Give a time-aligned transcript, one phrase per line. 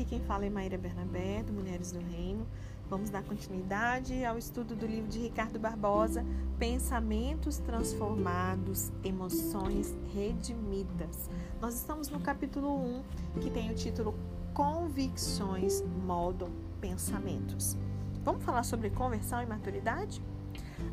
[0.00, 2.46] aqui quem fala é Maíra Bernabé, do Mulheres do Reino.
[2.88, 6.24] Vamos dar continuidade ao estudo do livro de Ricardo Barbosa,
[6.58, 11.28] Pensamentos Transformados, Emoções Redimidas.
[11.60, 13.02] Nós estamos no capítulo
[13.36, 14.14] 1, que tem o título
[14.54, 17.76] Convicções Moldam Pensamentos.
[18.24, 20.22] Vamos falar sobre conversão e maturidade?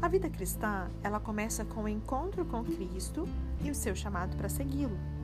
[0.01, 3.25] A vida cristã, ela começa com o encontro com Cristo
[3.63, 5.16] e o seu chamado para segui-lo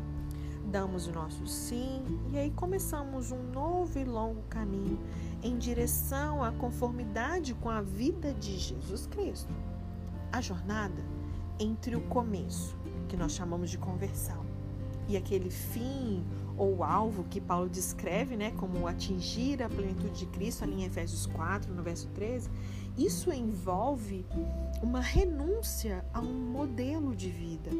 [0.66, 4.99] damos o nosso sim e aí começamos um novo e longo caminho
[5.41, 9.53] em direção à conformidade com a vida de Jesus Cristo.
[10.31, 11.03] A jornada
[11.59, 12.76] entre o começo,
[13.08, 14.44] que nós chamamos de conversão,
[15.08, 16.23] e aquele fim
[16.58, 21.25] ou alvo que Paulo descreve, né, como atingir a plenitude de Cristo, ali em Efésios
[21.25, 22.50] 4, no verso 13,
[22.97, 24.23] isso envolve
[24.83, 27.71] uma renúncia a um modelo de vida.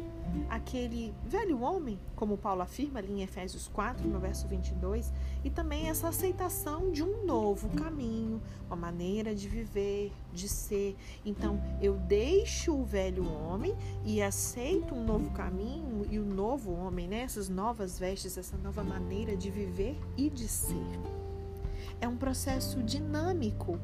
[0.48, 5.12] Aquele velho homem, como Paulo afirma ali em Efésios 4, no verso 22,
[5.44, 10.96] e também essa aceitação de um novo caminho, uma maneira de viver, de ser.
[11.24, 13.72] Então, eu deixo o velho homem
[14.04, 17.20] e aceito um novo caminho e o novo homem, né?
[17.20, 20.74] essas novas vestes, essa nova maneira de viver e de ser.
[22.00, 23.78] É um processo dinâmico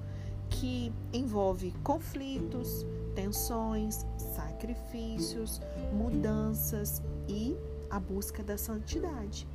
[0.51, 2.85] que envolve conflitos,
[3.15, 5.61] tensões, sacrifícios,
[5.93, 7.57] mudanças e
[7.89, 9.49] a busca da santidade,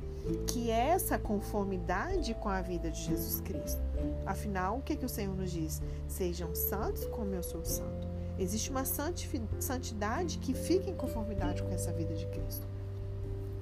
[0.46, 3.80] que é essa conformidade com a vida de Jesus Cristo.
[4.26, 5.80] Afinal, o que, é que o Senhor nos diz?
[6.08, 8.06] Sejam santos como eu sou santo.
[8.38, 12.66] Existe uma santidade que fica em conformidade com essa vida de Cristo.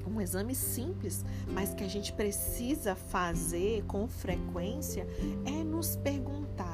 [0.06, 5.06] Um exame simples, mas que a gente precisa fazer com frequência,
[5.46, 6.73] é nos perguntar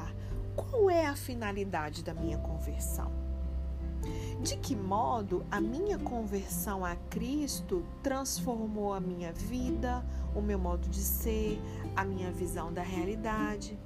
[0.69, 3.11] qual é a finalidade da minha conversão?
[4.41, 10.03] De que modo a minha conversão a Cristo transformou a minha vida,
[10.35, 11.61] o meu modo de ser,
[11.95, 13.77] a minha visão da realidade?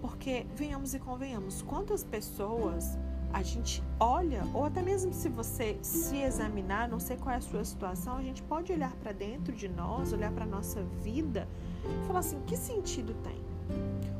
[0.00, 2.98] Porque, venhamos e convenhamos, quantas pessoas
[3.32, 7.40] a gente olha, ou até mesmo se você se examinar, não sei qual é a
[7.40, 11.48] sua situação, a gente pode olhar para dentro de nós, olhar para a nossa vida
[11.84, 13.45] e falar assim: que sentido tem?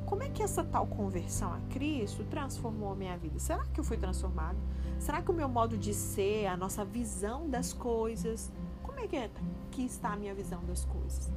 [0.07, 3.41] Como é que essa tal conversão a Cristo transformou a minha vida?
[3.41, 4.57] Será que eu fui transformado?
[5.01, 8.53] Será que o meu modo de ser, a nossa visão das coisas,
[8.85, 9.29] como é que, é
[9.73, 11.29] que está a minha visão das coisas?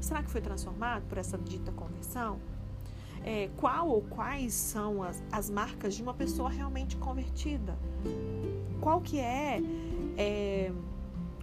[0.00, 2.38] Será que foi transformado por essa dita conversão?
[3.24, 7.76] É, qual ou quais são as, as marcas de uma pessoa realmente convertida?
[8.82, 9.60] Qual que é,
[10.16, 10.72] é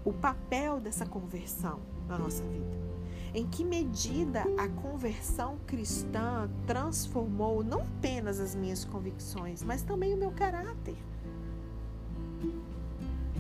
[0.06, 2.87] o papel dessa conversão na nossa vida?
[3.34, 10.18] Em que medida a conversão cristã transformou não apenas as minhas convicções, mas também o
[10.18, 10.96] meu caráter?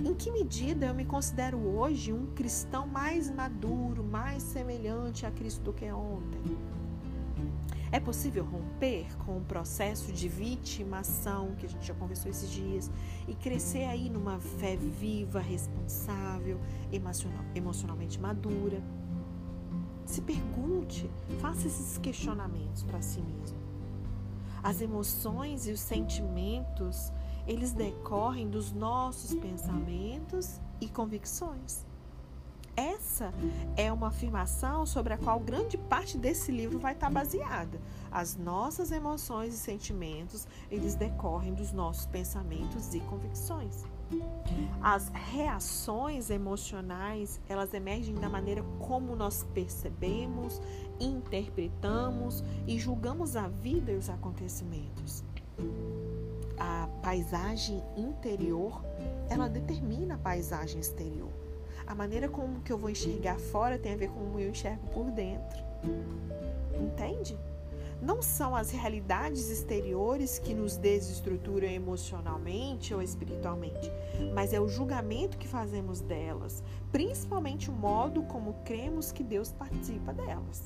[0.03, 5.61] Em que medida eu me considero hoje um cristão mais maduro, mais semelhante a Cristo
[5.61, 6.57] do que ontem?
[7.91, 12.91] É possível romper com o processo de vitimação que a gente já conversou esses dias
[13.27, 16.59] e crescer aí numa fé viva, responsável,
[17.55, 18.83] emocionalmente madura?
[20.07, 23.57] Se pergunte, faça esses questionamentos para si mesmo.
[24.63, 27.11] As emoções e os sentimentos,
[27.45, 31.85] eles decorrem dos nossos pensamentos e convicções.
[32.75, 33.33] Essa
[33.75, 37.81] é uma afirmação sobre a qual grande parte desse livro vai estar baseada.
[38.09, 43.83] As nossas emoções e sentimentos, eles decorrem dos nossos pensamentos e convicções.
[44.81, 50.61] As reações emocionais, elas emergem da maneira como nós percebemos,
[50.99, 55.23] interpretamos e julgamos a vida e os acontecimentos.
[56.57, 58.81] A paisagem interior,
[59.29, 61.31] ela determina a paisagem exterior.
[61.85, 64.85] A maneira como que eu vou enxergar fora tem a ver com como eu enxergo
[64.93, 65.57] por dentro.
[66.79, 67.37] Entende?
[68.01, 73.91] Não são as realidades exteriores que nos desestruturam emocionalmente ou espiritualmente,
[74.33, 80.13] mas é o julgamento que fazemos delas, principalmente o modo como cremos que Deus participa
[80.13, 80.65] delas.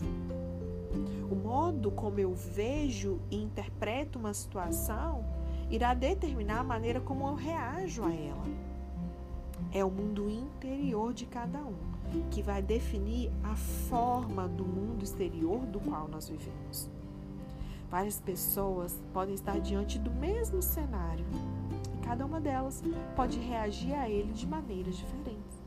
[1.29, 5.25] O modo como eu vejo e interpreto uma situação
[5.69, 8.43] irá determinar a maneira como eu reajo a ela.
[9.71, 11.91] É o mundo interior de cada um
[12.29, 16.89] que vai definir a forma do mundo exterior do qual nós vivemos.
[17.91, 21.25] Várias pessoas podem estar diante do mesmo cenário
[21.93, 22.81] e cada uma delas
[23.17, 25.61] pode reagir a ele de maneiras diferentes.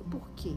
[0.00, 0.56] E por quê?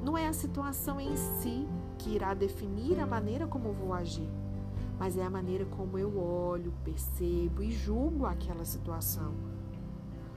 [0.00, 1.66] Não é a situação em si
[1.98, 4.30] que irá definir a maneira como vou agir,
[4.96, 9.34] mas é a maneira como eu olho, percebo e julgo aquela situação.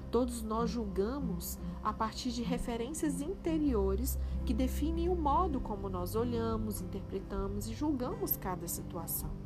[0.10, 4.18] Todos nós julgamos a partir de referências interiores
[4.48, 9.45] que definem o modo como nós olhamos, interpretamos e julgamos cada situação.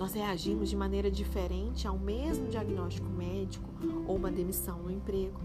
[0.00, 3.68] Nós reagimos de maneira diferente ao mesmo diagnóstico médico
[4.08, 5.38] ou uma demissão no emprego.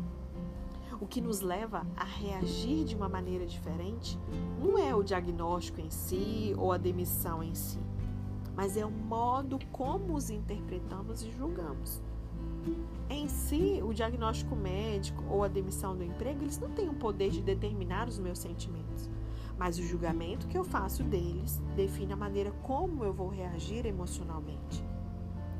[1.02, 4.18] O que nos leva a reagir de uma maneira diferente
[4.58, 7.82] não é o diagnóstico em si ou a demissão em si,
[8.56, 12.02] mas é o modo como os interpretamos e julgamos.
[13.10, 17.30] Em si, o diagnóstico médico ou a demissão do emprego, eles não têm o poder
[17.30, 19.10] de determinar os meus sentimentos,
[19.58, 24.84] mas o julgamento que eu faço deles define a maneira como eu vou reagir emocionalmente.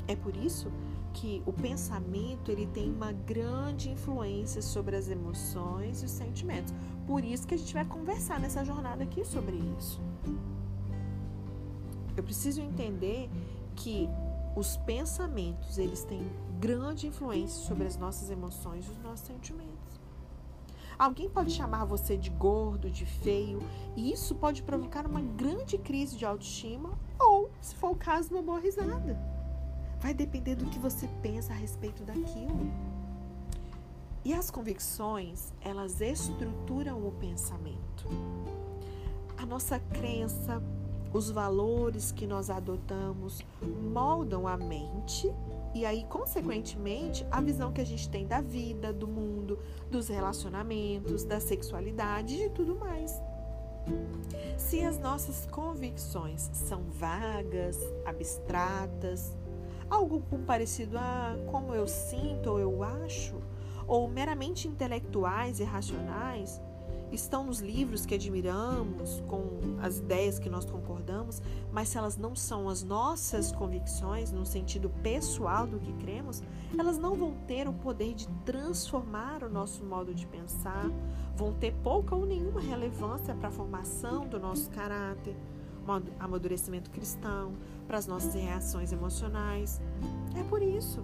[0.08, 0.72] É por isso
[1.14, 6.74] que o pensamento ele tem uma grande influência sobre as emoções e os sentimentos.
[7.08, 10.02] Por isso que a gente vai conversar nessa jornada aqui sobre isso.
[12.18, 13.30] Eu preciso entender
[13.76, 14.10] que
[14.56, 16.26] os pensamentos eles têm
[16.60, 20.05] grande influência sobre as nossas emoções e os nossos sentimentos.
[20.98, 23.60] Alguém pode chamar você de gordo, de feio,
[23.96, 28.42] e isso pode provocar uma grande crise de autoestima ou, se for o caso, uma
[28.42, 29.20] boa risada.
[30.00, 32.72] Vai depender do que você pensa a respeito daquilo.
[34.24, 38.08] E as convicções, elas estruturam o pensamento.
[39.38, 40.64] A nossa crença,
[41.14, 45.32] os valores que nós adotamos moldam a mente
[45.76, 49.60] e aí, consequentemente, a visão que a gente tem da vida, do mundo,
[49.92, 53.22] dos relacionamentos, da sexualidade e tudo mais.
[54.58, 59.38] Se as nossas convicções são vagas, abstratas,
[59.90, 63.36] algo parecido a como eu sinto ou eu acho,
[63.86, 66.62] ou meramente intelectuais e racionais,
[67.12, 71.42] estão nos livros que admiramos, com as ideias que nós concordamos,
[71.72, 76.42] mas se elas não são as nossas convicções, no sentido pessoal do que cremos,
[76.78, 80.90] elas não vão ter o poder de transformar o nosso modo de pensar,
[81.36, 85.36] vão ter pouca ou nenhuma relevância para a formação do nosso caráter,
[86.20, 87.54] amadurecimento cristão,
[87.88, 89.80] para as nossas reações emocionais.
[90.38, 91.04] É por isso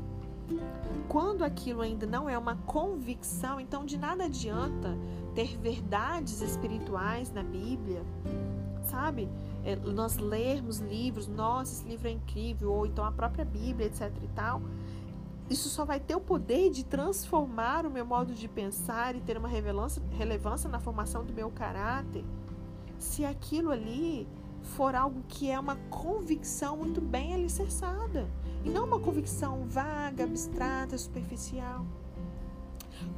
[1.08, 4.98] quando aquilo ainda não é uma convicção, então de nada adianta
[5.36, 8.04] ter verdades espirituais na Bíblia,
[8.84, 9.30] sabe?
[9.64, 14.12] É, nós lermos livros, nossa, esse livro é incrível, ou então a própria Bíblia, etc
[14.24, 14.62] e tal.
[15.50, 19.38] Isso só vai ter o poder de transformar o meu modo de pensar e ter
[19.38, 22.24] uma relevância na formação do meu caráter
[22.98, 24.28] se aquilo ali
[24.62, 28.28] for algo que é uma convicção muito bem alicerçada
[28.64, 31.86] e não uma convicção vaga, abstrata, superficial.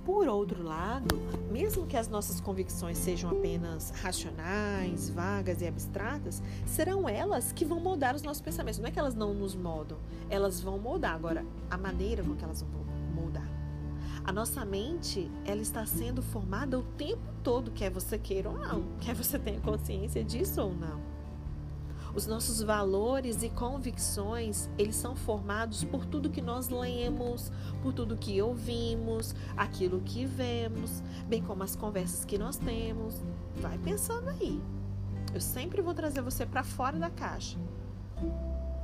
[0.05, 1.19] Por outro lado,
[1.51, 7.79] mesmo que as nossas convicções sejam apenas racionais, vagas e abstratas, serão elas que vão
[7.79, 8.79] moldar os nossos pensamentos.
[8.79, 9.97] Não é que elas não nos moldam,
[10.29, 11.15] elas vão moldar.
[11.15, 13.47] Agora, a maneira com que elas vão moldar.
[14.25, 18.83] A nossa mente, ela está sendo formada o tempo todo, quer você queira ou não,
[18.99, 21.12] quer você tenha consciência disso ou não.
[22.15, 27.51] Os nossos valores e convicções, eles são formados por tudo que nós lemos,
[27.81, 33.15] por tudo que ouvimos, aquilo que vemos, bem como as conversas que nós temos.
[33.55, 34.61] Vai pensando aí.
[35.33, 37.57] Eu sempre vou trazer você para fora da caixa.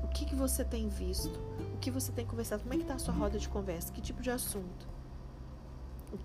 [0.04, 1.40] O que, que você tem visto?
[1.76, 2.64] O que você tem conversado?
[2.64, 3.94] Como é que está a sua roda de conversa?
[3.94, 4.88] Que tipo de assunto?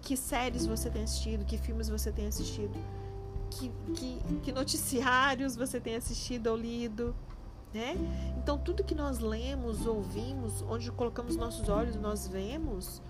[0.00, 1.44] Que séries você tem assistido?
[1.44, 2.72] Que filmes você tem assistido?
[3.55, 7.15] Que, que, que noticiários você tem assistido ou lido.
[7.73, 7.96] Né?
[8.39, 13.03] Então, tudo que nós lemos, ouvimos, onde colocamos nossos olhos, nós vemos,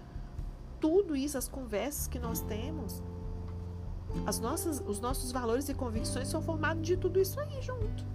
[0.81, 3.03] tudo isso, as conversas que nós temos,
[4.27, 8.07] as nossas, os nossos valores e convicções são formados de tudo isso aí junto.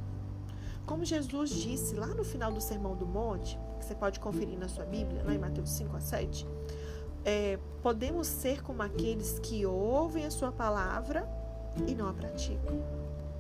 [0.86, 4.68] Como Jesus disse lá no final do Sermão do Monte, que você pode conferir na
[4.68, 6.48] sua Bíblia, lá em Mateus 5 a 7,
[7.24, 11.30] é, podemos ser como aqueles que ouvem a sua palavra
[11.88, 12.84] e não a praticam,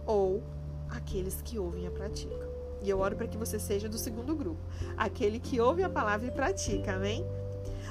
[0.05, 0.43] ou
[0.89, 2.49] aqueles que ouvem e a praticam.
[2.81, 4.61] E eu oro para que você seja do segundo grupo,
[4.97, 7.25] aquele que ouve a palavra e pratica, amém?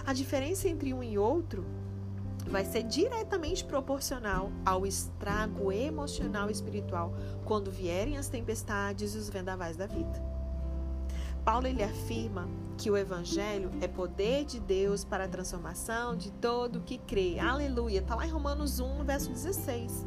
[0.06, 1.64] A diferença entre um e outro
[2.46, 7.12] vai ser diretamente proporcional ao estrago emocional e espiritual
[7.44, 10.22] quando vierem as tempestades e os vendavais da vida.
[11.44, 16.80] Paulo ele afirma que o evangelho é poder de Deus para a transformação de todo
[16.80, 17.38] que crê.
[17.38, 17.98] Aleluia.
[17.98, 20.06] Está lá em Romanos 1, verso 16.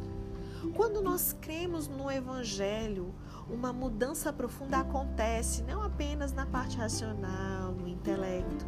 [0.70, 3.12] Quando nós cremos no Evangelho,
[3.50, 8.64] uma mudança profunda acontece, não apenas na parte racional, no intelecto.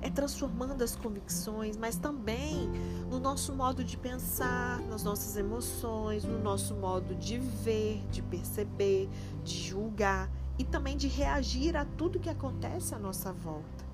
[0.00, 2.70] É transformando as convicções, mas também
[3.10, 9.08] no nosso modo de pensar, nas nossas emoções, no nosso modo de ver, de perceber,
[9.42, 13.84] de julgar e também de reagir a tudo que acontece à nossa volta.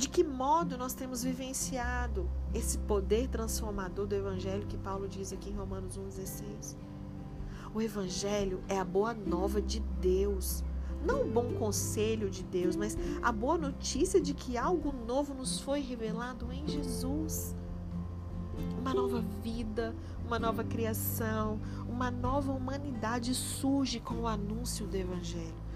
[0.00, 5.50] De que modo nós temos vivenciado esse poder transformador do Evangelho que Paulo diz aqui
[5.50, 6.74] em Romanos 1,16?
[7.74, 10.64] O Evangelho é a boa nova de Deus.
[11.04, 15.60] Não o bom conselho de Deus, mas a boa notícia de que algo novo nos
[15.60, 17.54] foi revelado em Jesus.
[18.78, 25.69] Uma nova vida, uma nova criação, uma nova humanidade surge com o anúncio do Evangelho.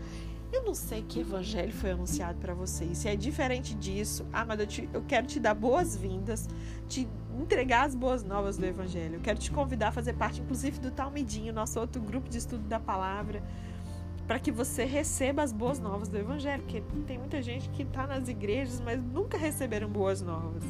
[0.64, 2.96] Eu não sei que evangelho foi anunciado para vocês.
[2.96, 6.48] Se é diferente disso, ah, eu, te, eu quero te dar boas-vindas,
[6.88, 7.06] te
[7.38, 9.16] entregar as boas novas do evangelho.
[9.16, 12.66] Eu quero te convidar a fazer parte, inclusive, do Talmidinho, nosso outro grupo de estudo
[12.66, 13.42] da palavra,
[14.26, 16.62] para que você receba as boas novas do evangelho.
[16.62, 20.64] Porque tem muita gente que está nas igrejas, mas nunca receberam boas novas,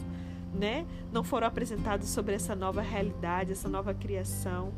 [0.52, 0.84] né?
[1.12, 4.72] Não foram apresentados sobre essa nova realidade, essa nova criação.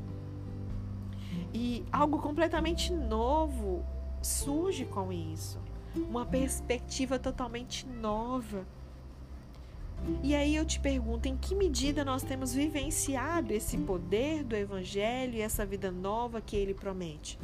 [1.54, 3.95] E algo completamente novo
[4.26, 5.58] surge com isso.
[5.94, 8.66] Uma perspectiva totalmente nova.
[10.22, 15.36] E aí eu te pergunto, em que medida nós temos vivenciado esse poder do Evangelho
[15.36, 17.38] e essa vida nova que ele promete?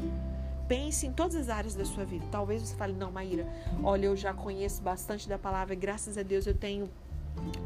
[0.69, 2.25] Pense em todas as áreas da sua vida.
[2.31, 3.47] Talvez você fale, não, Maíra,
[3.83, 6.91] olha, eu já conheço bastante da palavra, graças a Deus eu tenho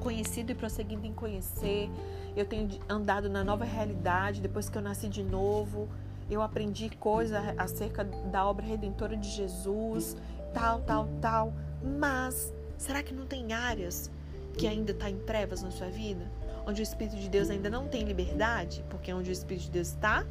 [0.00, 1.90] conhecido e prosseguindo em conhecer,
[2.36, 5.88] eu tenho andado na nova realidade depois que eu nasci de novo
[6.30, 10.16] eu aprendi coisas acerca da obra redentora de Jesus,
[10.52, 11.52] tal, tal, tal.
[11.98, 14.10] Mas será que não tem áreas
[14.56, 16.24] que ainda está em trevas na sua vida?
[16.66, 18.84] Onde o Espírito de Deus ainda não tem liberdade?
[18.90, 20.26] Porque onde o Espírito de Deus está,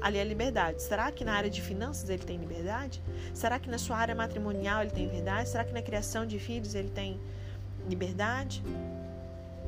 [0.00, 0.80] ali é liberdade.
[0.82, 3.02] Será que na área de finanças ele tem liberdade?
[3.34, 5.48] Será que na sua área matrimonial ele tem liberdade?
[5.48, 7.20] Será que na criação de filhos ele tem
[7.88, 8.62] liberdade?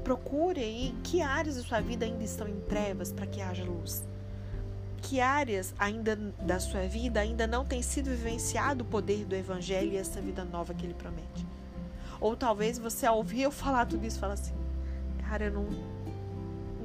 [0.05, 4.05] Procure aí que áreas da sua vida ainda estão em trevas para que haja luz
[5.03, 9.93] que áreas ainda da sua vida ainda não tem sido vivenciado o poder do evangelho
[9.93, 11.47] e essa vida nova que ele promete.
[12.21, 14.55] Ou talvez você ao ouvir eu falar tudo isso fala assim:
[15.29, 15.67] "Cara, eu não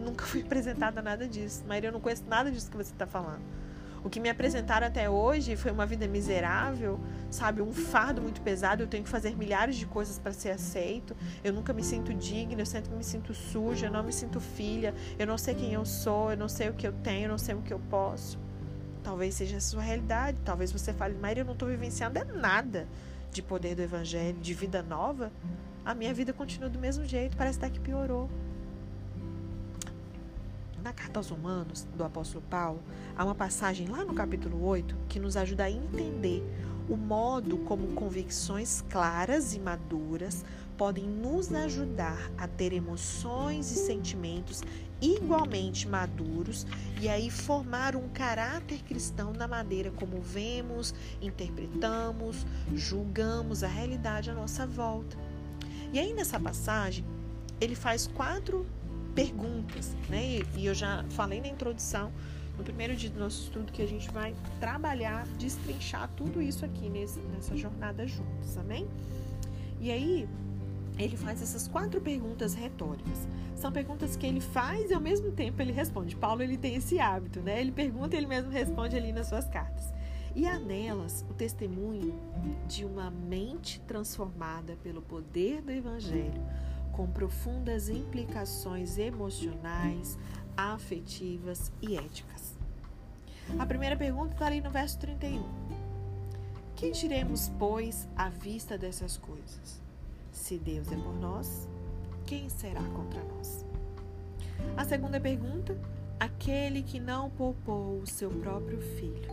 [0.03, 1.63] nunca fui apresentada a nada disso.
[1.67, 3.41] Maria, eu não conheço nada disso que você está falando."
[4.03, 6.99] O que me apresentaram até hoje foi uma vida miserável,
[7.29, 7.61] sabe?
[7.61, 8.83] Um fardo muito pesado.
[8.83, 11.15] Eu tenho que fazer milhares de coisas para ser aceito.
[11.43, 14.93] Eu nunca me sinto digna, eu sempre me sinto suja, eu não me sinto filha.
[15.17, 17.37] Eu não sei quem eu sou, eu não sei o que eu tenho, eu não
[17.37, 18.39] sei o que eu posso.
[19.03, 20.37] Talvez seja a sua realidade.
[20.45, 22.87] Talvez você fale, Maria, eu não estou vivenciando é nada
[23.31, 25.31] de poder do evangelho, de vida nova.
[25.83, 28.29] A minha vida continua do mesmo jeito, parece até que piorou
[30.87, 32.81] na carta aos Romanos, do apóstolo Paulo,
[33.17, 36.41] há uma passagem lá no capítulo 8 que nos ajuda a entender
[36.87, 40.45] o modo como convicções claras e maduras
[40.77, 44.63] podem nos ajudar a ter emoções e sentimentos
[45.01, 46.65] igualmente maduros
[47.01, 54.33] e aí formar um caráter cristão na maneira como vemos, interpretamos, julgamos a realidade à
[54.33, 55.17] nossa volta.
[55.91, 57.03] E aí nessa passagem,
[57.59, 58.65] ele faz quatro
[59.17, 60.43] perguntas, né?
[60.55, 62.11] E eu já falei na introdução,
[62.55, 66.87] no primeiro dia do nosso estudo, que a gente vai trabalhar, destrinchar tudo isso aqui
[66.87, 68.87] nesse, nessa jornada juntos, amém?
[69.81, 70.29] E aí,
[70.99, 73.27] ele faz essas quatro perguntas retóricas.
[73.55, 76.15] São perguntas que ele faz e ao mesmo tempo ele responde.
[76.15, 77.59] Paulo ele tem esse hábito, né?
[77.59, 79.91] Ele pergunta e ele mesmo responde ali nas suas cartas.
[80.35, 82.13] E há nelas o testemunho
[82.67, 86.39] de uma mente transformada pelo poder do evangelho
[86.97, 90.17] com profundas implicações emocionais,
[90.57, 92.57] afetivas e éticas.
[93.59, 95.43] A primeira pergunta está ali no verso 31.
[96.75, 99.79] Que diremos, pois, à vista dessas coisas?
[100.31, 101.67] Se Deus é por nós,
[102.25, 103.63] quem será contra nós?
[104.75, 105.79] A segunda pergunta:
[106.19, 109.31] aquele que não poupou o seu próprio filho,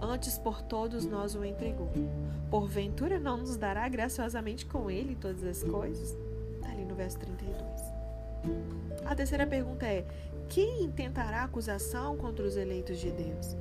[0.00, 1.90] antes por todos nós o entregou,
[2.48, 6.25] porventura não nos dará graciosamente com ele todas as coisas?
[6.96, 7.96] Verso 32.
[9.04, 10.04] A terceira pergunta é:
[10.48, 13.56] quem intentará acusação contra os eleitos de Deus?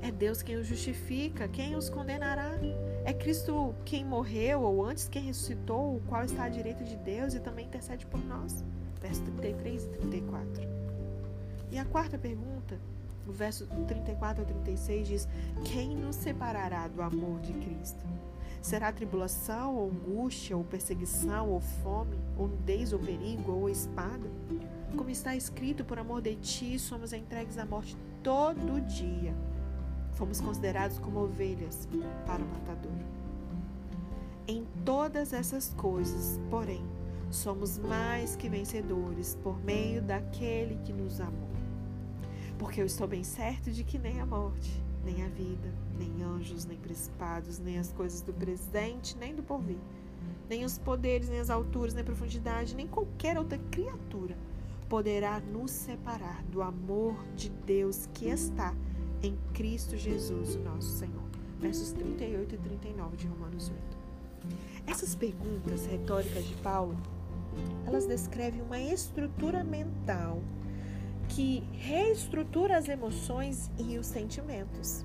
[0.00, 2.52] É Deus quem os justifica, quem os condenará?
[3.04, 7.34] É Cristo quem morreu ou antes quem ressuscitou, o qual está à direita de Deus
[7.34, 8.64] e também intercede por nós?
[9.00, 10.62] Verso 33 e 34.
[11.70, 12.78] E a quarta pergunta,
[13.26, 15.28] o verso 34 a 36 diz:
[15.64, 18.04] Quem nos separará do amor de Cristo?
[18.60, 24.30] Será tribulação, ou angústia, ou perseguição, ou fome, ou nudez, ou perigo, ou espada?
[24.96, 29.34] Como está escrito, por amor de ti, somos entregues à morte todo dia.
[30.12, 31.88] Fomos considerados como ovelhas
[32.26, 32.92] para o matador.
[34.46, 36.84] Em todas essas coisas, porém,
[37.30, 41.50] somos mais que vencedores por meio daquele que nos amou.
[42.58, 46.66] Porque eu estou bem certo de que nem a morte, nem a vida, nem anjos,
[46.66, 49.78] nem principados, nem as coisas do presente, nem do porvir,
[50.50, 54.36] nem os poderes, nem as alturas, nem a profundidade, nem qualquer outra criatura
[54.86, 58.74] poderá nos separar do amor de Deus que está
[59.22, 61.24] em Cristo Jesus, o nosso Senhor.
[61.58, 63.98] Versos 38 e 39 de Romanos 8.
[64.86, 66.96] Essas perguntas retóricas de Paulo,
[67.86, 70.40] elas descrevem uma estrutura mental
[71.28, 75.04] que reestrutura as emoções e os sentimentos.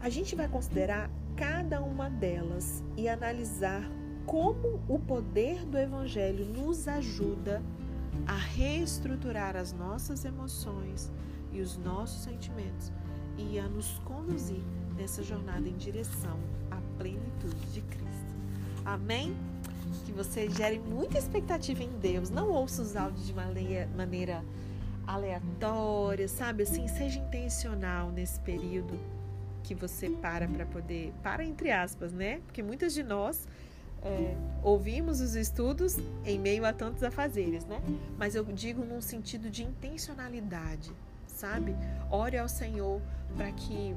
[0.00, 3.82] A gente vai considerar cada uma delas e analisar
[4.24, 7.62] como o poder do Evangelho nos ajuda
[8.26, 11.12] a reestruturar as nossas emoções
[11.52, 12.92] e os nossos sentimentos
[13.36, 14.62] e a nos conduzir
[14.96, 16.38] nessa jornada em direção
[16.70, 18.34] à plenitude de Cristo.
[18.84, 19.36] Amém?
[20.04, 22.30] Que você gere muita expectativa em Deus.
[22.30, 24.44] Não ouça os áudios de maneira
[25.06, 26.64] aleatória, sabe?
[26.64, 28.98] Assim, seja intencional nesse período
[29.62, 31.12] que você para para poder.
[31.22, 32.40] Para entre aspas, né?
[32.46, 33.46] Porque muitas de nós
[34.02, 37.80] é, ouvimos os estudos em meio a tantos afazeres, né?
[38.16, 40.92] Mas eu digo num sentido de intencionalidade,
[41.26, 41.74] sabe?
[42.10, 43.00] Ore ao Senhor
[43.36, 43.94] para que,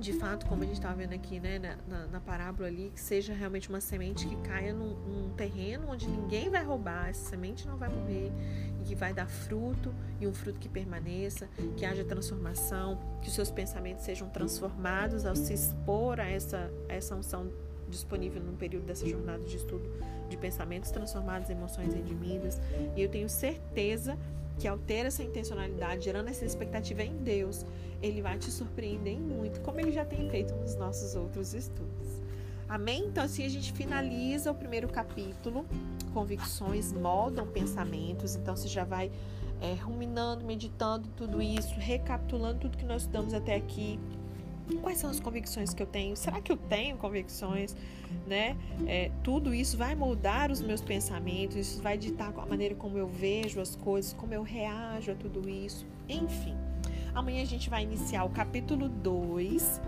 [0.00, 3.00] de fato, como a gente estava vendo aqui, né, na, na, na, parábola ali, que
[3.00, 7.68] seja realmente uma semente que caia num, num terreno onde ninguém vai roubar, essa semente
[7.68, 8.32] não vai morrer
[8.80, 13.34] e que vai dar fruto e um fruto que permaneça, que haja transformação, que os
[13.34, 17.52] seus pensamentos sejam transformados ao se expor a essa, a essa unção
[17.88, 19.90] disponível no período dessa jornada de estudo
[20.30, 22.58] de pensamentos transformados, emoções redimidas.
[22.96, 24.16] E eu tenho certeza
[24.60, 27.64] que ao ter essa intencionalidade, gerando essa expectativa em Deus,
[28.02, 32.20] ele vai te surpreender muito, como ele já tem feito nos nossos outros estudos.
[32.68, 33.06] Amém?
[33.06, 35.64] Então, assim a gente finaliza o primeiro capítulo.
[36.12, 38.36] Convicções moldam pensamentos.
[38.36, 39.10] Então, você já vai
[39.62, 43.98] é, ruminando, meditando tudo isso, recapitulando tudo que nós estudamos até aqui
[44.78, 46.16] Quais são as convicções que eu tenho?
[46.16, 47.76] Será que eu tenho convicções?
[48.26, 48.56] Né?
[48.86, 53.06] É, tudo isso vai moldar os meus pensamentos, isso vai ditar a maneira como eu
[53.06, 55.86] vejo as coisas, como eu reajo a tudo isso.
[56.08, 56.56] Enfim,
[57.14, 59.80] amanhã a gente vai iniciar o capítulo 2,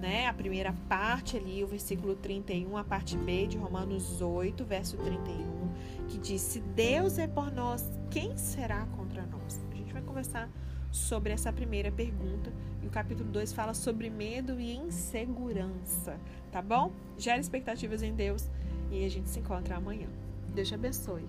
[0.00, 0.26] né?
[0.26, 6.06] A primeira parte ali, o versículo 31, a parte B de Romanos 8, verso 31,
[6.08, 9.60] que diz: Se Deus é por nós, quem será contra nós?
[9.70, 10.48] A gente vai conversar
[10.90, 12.52] sobre essa primeira pergunta.
[12.82, 16.18] E o capítulo 2 fala sobre medo e insegurança,
[16.50, 16.92] tá bom?
[17.16, 18.48] Gera expectativas em Deus
[18.90, 20.08] e a gente se encontra amanhã.
[20.54, 21.26] Deus te abençoe.